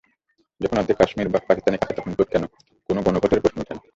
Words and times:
যখন 0.61 0.77
অর্ধেক 0.77 0.97
কাশ্মীর 0.99 1.27
পাকিস্তানের 1.41 1.79
কাছে, 1.81 1.97
তখন 1.97 2.11
ভোট 2.13 2.27
কেন 2.31 2.43
কোন 2.89 2.97
গণভোটের 3.05 3.41
প্রশ্নই 3.43 3.63
উঠে 3.63 3.73
না? 3.75 3.81